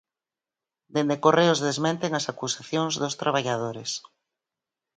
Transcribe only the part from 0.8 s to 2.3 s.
Dende Correos desmenten as